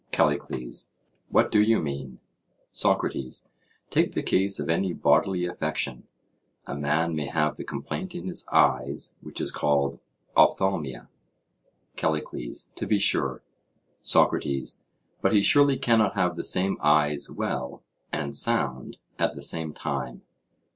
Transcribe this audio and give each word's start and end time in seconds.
CALLICLES: 0.11 0.89
What 1.29 1.51
do 1.51 1.61
you 1.61 1.79
mean? 1.79 2.17
SOCRATES: 2.71 3.49
Take 3.91 4.13
the 4.13 4.23
case 4.23 4.59
of 4.59 4.67
any 4.67 4.93
bodily 4.93 5.45
affection:—a 5.45 6.75
man 6.75 7.15
may 7.15 7.27
have 7.27 7.55
the 7.55 7.63
complaint 7.63 8.15
in 8.15 8.27
his 8.27 8.47
eyes 8.51 9.15
which 9.21 9.39
is 9.39 9.51
called 9.51 9.99
ophthalmia? 10.35 11.07
CALLICLES: 11.97 12.69
To 12.77 12.87
be 12.87 12.97
sure. 12.97 13.43
SOCRATES: 14.01 14.81
But 15.21 15.33
he 15.33 15.43
surely 15.43 15.77
cannot 15.77 16.15
have 16.15 16.35
the 16.35 16.43
same 16.43 16.79
eyes 16.81 17.29
well 17.29 17.83
and 18.11 18.35
sound 18.35 18.97
at 19.19 19.35
the 19.35 19.43
same 19.43 19.71
time? 19.71 20.23